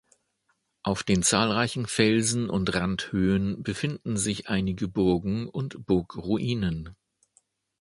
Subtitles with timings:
[0.81, 6.95] Auf den zahlreichen Felsen und Randhöhen befinden sich einige Burgen und Burgruinen.